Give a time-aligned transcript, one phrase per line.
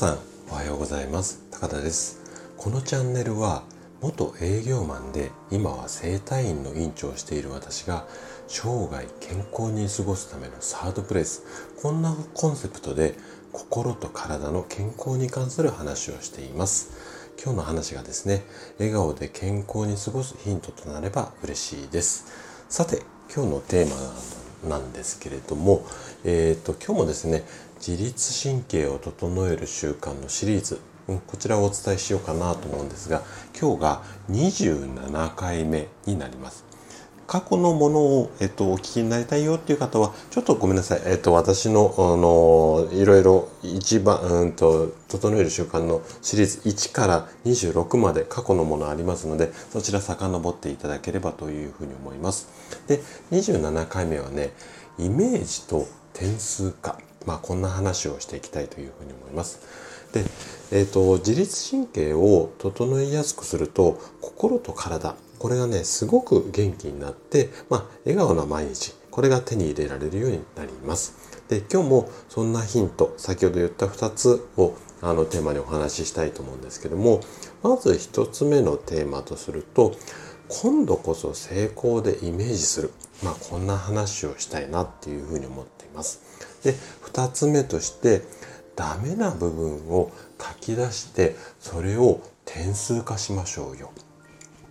[0.00, 0.18] さん
[0.50, 1.46] おはようございます。
[1.50, 2.22] 高田です。
[2.56, 3.64] このチャンネルは
[4.00, 8.06] 元営業マンで今は整体院の院長をしている私が
[8.48, 11.44] 生涯健康に過ごすためのサードプレイス。
[11.82, 13.14] こんなコンセプトで
[13.52, 17.36] 心と体の健康に関する話をしています。
[17.38, 18.42] 今日の話がですね
[18.78, 22.24] 笑顔で健康に過ごすヒントとなれば嬉しいです。
[22.70, 23.90] さて今日のテー
[24.64, 25.84] マなんですけれども、
[26.24, 27.44] えーと、と今日もですね
[27.86, 33.22] 自律神経を整える習慣のシリーズこちらをお伝えしようかなと思うんですが
[33.58, 36.70] 今日が27回目になります
[37.26, 41.02] 過去のものを、えっと、お聞きになりたいよっていう方は、ちょっとごめんなさい。
[41.06, 52.48] えっと、私の、あの、いろいろ一番、うんと、整える習慣のシリーズ1から26まで過去のものありますので、そちら遡っていただければというふうに思います。
[52.88, 53.00] で、
[53.30, 54.52] 27回目はね、
[54.98, 56.98] イメージと点数化。
[57.26, 59.60] まあ、こんな話をしていきたいというふうに思います。
[60.12, 60.24] で、
[60.72, 71.14] えっ、ー、と、自律神経を整えやすくすると、心と体、これがね、すごく元気になって、まあ、笑顔な毎日、これが手に入れられるようになります。
[71.48, 77.20] で、今日もそんなヒント、先ほど言った2つをあのテーマにお話ししたいと思うんですけども、
[77.62, 79.94] まず1つ目のテーマとすると、
[80.48, 82.92] 今度こそ成功でイメージする。
[83.22, 86.20] まあ、こんな話をしたいなっていうふうに思っています。
[86.62, 88.22] で、2つ目として、
[88.76, 93.92] ダメな部分を書き出して、それを点数化しましょうよ。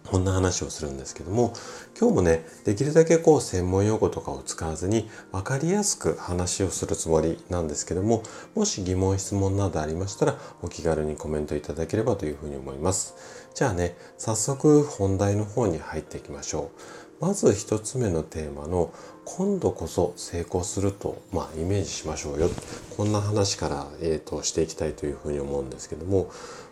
[0.10, 1.54] こんな話をするんですけども
[2.00, 8.24] 今日もねできるだけこう専門用語とかを使わずに分かりやすく話をするつもりなんですけども
[8.56, 13.16] もし疑問質問などありましたらお気軽にコメントいただければというふうに思います
[13.54, 18.94] じゃあね早速本題の方に入っていきましょうまず一つ目のテーマの
[19.26, 22.50] 今度こそ成功すると、まあ、イメージしましょうよ。
[22.96, 26.32] こんな話から、えーとしていきたいというふうに思うんですけども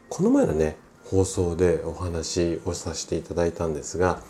[0.09, 4.21] この前のね放送でお話をさせていただいたんですが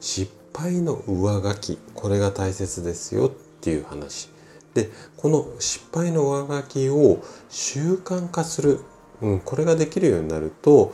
[0.00, 4.30] 失敗の上書きこれが大切ですよっていう話。
[4.74, 8.80] でこの失敗の上書きを習慣化する、
[9.22, 10.92] うん、これができるようになると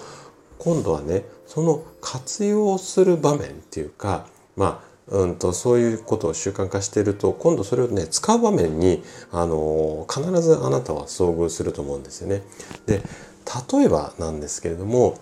[0.59, 4.27] 今度はねその活用する場面っていうか
[4.57, 9.03] まあうんとそういうことを習慣化していると今度それをね使う場面に
[9.33, 12.43] あの必ずあなたは遭遇すると思うんですよね。
[12.87, 13.03] で
[13.75, 15.19] 例えばなんですけれども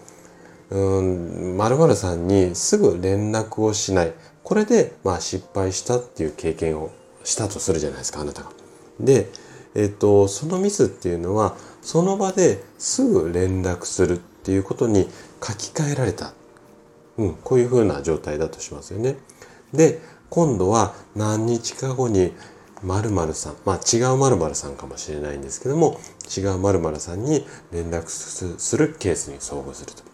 [0.70, 4.12] うん〇〇さんにすぐ連絡をしない
[4.44, 6.90] これでまあ失敗したっていう経験を
[7.24, 8.50] したとするじゃないですかあなたが。
[8.98, 9.28] で、
[9.74, 15.08] えっと、そのミスっていうのはその場ですぐ連絡するっていうことに
[15.42, 16.32] 書き換えられた、
[17.20, 19.16] うん、こういうふうな状態だとしますよね。
[19.72, 20.00] で
[20.30, 22.32] 今度は何日か後に
[22.82, 26.00] 〇〇さん、まあ違う〇〇さんかもしれないんですけども
[26.34, 30.10] 違う〇〇さんに連絡するケースに遭遇すると。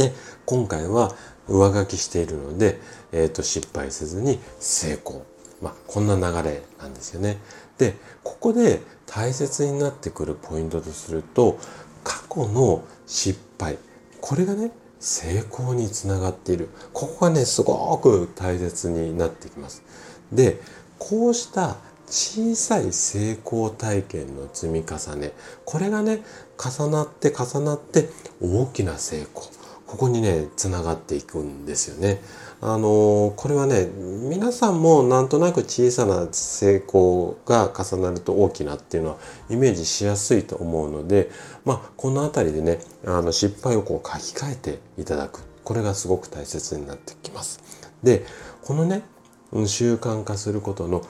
[0.00, 0.12] で、
[0.46, 1.14] 今回は
[1.48, 2.80] 上書きしているので、
[3.12, 5.24] えっ、ー、と、失敗せずに成功。
[5.62, 7.38] まあ、こんな流れなんですよね。
[7.78, 11.58] で、ここで大切になってくるポイントとすると、
[12.02, 13.78] 過去の失敗。
[14.20, 14.72] これがね、
[15.04, 16.70] 成功につながっている。
[16.94, 19.82] ここがね、すごく大切になってきます。
[20.32, 20.62] で、
[20.98, 21.76] こうした
[22.06, 25.32] 小さい成功体験の積み重ね。
[25.66, 26.22] これがね、
[26.58, 28.08] 重なって重なって
[28.40, 29.42] 大きな成功。
[29.86, 32.22] ここにね、つながっていくんですよね。
[32.66, 39.16] あのこれはね、皆さんもなんとなく小さな成功が重なると大きなっていうのは
[39.50, 41.30] イメージしやすいと思うので、
[41.66, 45.42] まあ、この辺りでね、あの失敗をこう書き換えていただく。
[45.62, 47.60] これがすごく大切になってきます。
[48.02, 48.24] で、
[48.62, 49.02] このね、
[49.66, 51.02] 習慣化することの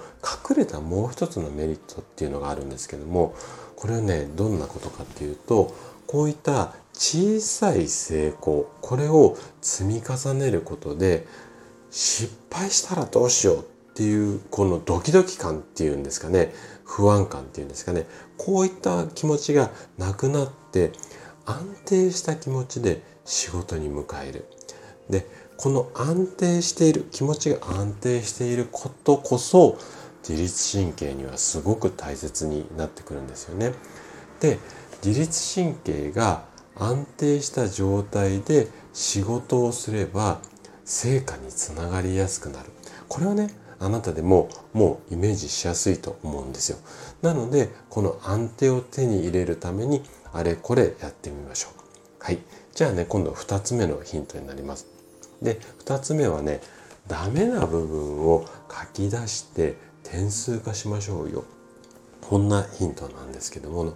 [0.51, 3.37] 隠れたもう一つのメリットっていうのがあるんですけども、
[3.77, 5.73] これはね、どんなことかっていうと、
[6.09, 11.27] こういった小さい成功これを積み重ねることで
[11.95, 13.63] 失敗したらどうしようっ
[13.95, 16.53] ていうこのドキドキ感っていうんですかね
[16.85, 18.05] 不安感っていうんですかね
[18.37, 20.91] こういった気持ちがなくなって
[21.47, 24.47] 安定した気持ちで仕事に迎える。
[25.09, 25.25] で
[25.57, 29.79] この安定している気持ちが安定していることこそ
[30.29, 33.73] 自律神経にはすごく大切になってくるんですよね。
[34.41, 34.59] で
[35.05, 40.41] 自律神経が安定した状態で仕事をすれば
[40.85, 42.71] 成果につながりやすくなる。
[43.09, 43.51] これはね、
[43.81, 46.79] あなたでももうイメージしやすいと思うんですよ。
[47.23, 50.03] なので、この安定を手に入れるために
[50.33, 52.25] あれこれやってみましょう。
[52.25, 52.39] はい。
[52.75, 54.87] じゃあね、今度は2つ目のヒントになります。
[55.43, 56.61] で、2つ目はね、
[57.07, 61.45] ダメな部分を書き出して点数化しましょうよ。
[62.23, 63.95] こんなヒントなんですけども、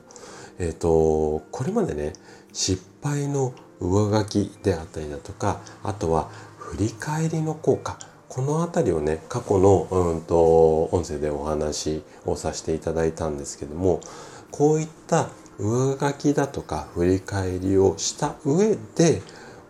[0.59, 2.13] えっ、ー、とこれまでね
[2.53, 6.31] 失敗の上書きであったりだとかあとは
[6.69, 7.99] 振り返りの効果。
[8.29, 14.01] この辺りをね過去の、うんと、音声でお話をさせていただいたんですけども
[14.51, 19.23] こういった上書きだとか振り返りをした上で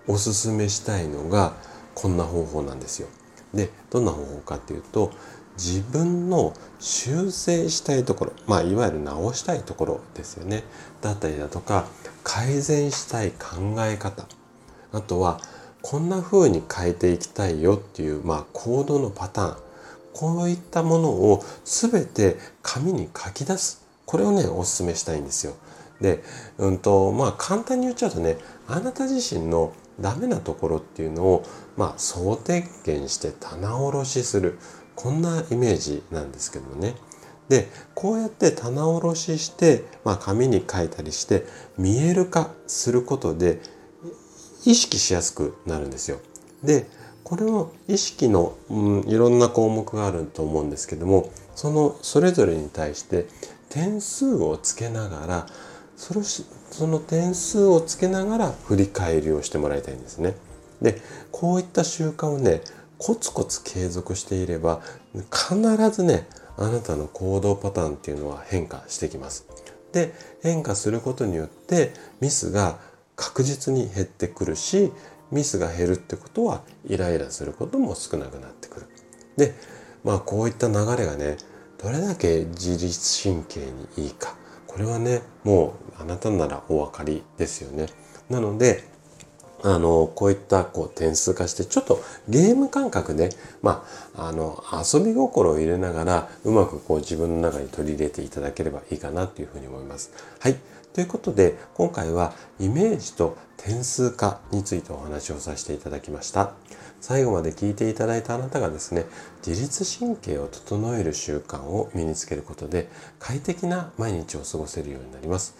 [0.08, 1.54] おすすめしたいのが
[1.94, 3.06] こんな方法なんですよ。
[3.54, 5.12] でどんな方法かっていうと
[5.56, 10.64] 自分の修正したいところまあいわゆる直したいところですよね。
[11.00, 11.86] だったりだとか
[12.24, 14.26] 改善したい考え方。
[14.90, 15.40] あとは
[15.82, 19.56] こんな風に変えていきたいよっていう、まあ、行動のパターン
[20.12, 25.54] こういったものを全て紙に書き出すこれをねお勧めしたいんですよ。
[26.00, 26.22] で、
[26.58, 31.44] うんとまあ簡単に言っちゃうとねあなた自身のダメなところっていうのを、
[31.76, 34.58] まあ、総点検して棚卸しする
[34.94, 36.94] こんなイメージなんですけどね。
[37.48, 41.46] でこうやって棚卸しして、まあ、紙に書いたりして
[41.78, 43.60] 見える化することで
[44.64, 46.18] 意識しやすくなるんですよ。
[46.62, 46.86] で
[47.24, 53.26] これも意識の、うん、いろんな項目があると思うんですけどもそのそれぞれに対して
[53.68, 55.46] 点数をつけながら
[55.96, 60.36] それその点数をつけながら振り返りをしてもらいたいんですね。
[60.80, 61.00] で
[61.32, 62.62] こういった習慣をね
[62.98, 64.80] コツコツ継続していれば
[65.14, 69.46] 必ずねあなたの行動パターンっていうのは変化してきます。
[69.92, 72.78] で変化することによってミスが
[73.18, 74.92] 確実に減ってくるし
[75.32, 78.86] ミスが減るってことはイライラすることも少なくなってくる。
[79.36, 79.54] で
[80.04, 81.36] まあこういった流れがね
[81.82, 84.34] どれだけ自律神経にいいか
[84.66, 87.86] これはねもうあなたならお分かりですよね。
[88.30, 88.84] なので
[89.64, 93.30] あのこういったこう点数化してちょっとゲーム感覚で、
[93.60, 100.12] まあ、あの遊び心を入れながらうまくこう自分の中に取り入れていただければいいかなというふうに思います。
[100.38, 100.56] はい
[100.98, 106.54] ということで今回はイメージと点数化についてお話をさせていただきました。
[107.00, 109.04] 最後まで聞いていただいたあなたがですね
[109.46, 112.88] 自律神経を整える習慣を身につけることで
[113.20, 115.54] 快適な毎日を過ごせるようになります。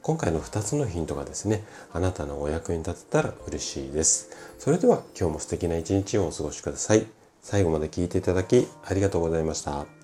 [0.00, 4.30] 今回の2つのヒントがですねあなたのお役に立てたら嬉しいです。
[4.60, 7.04] それでは今日も素敵な一日をお過ごしください。
[7.42, 10.03] 最後まで聞いていただきありがとうございました。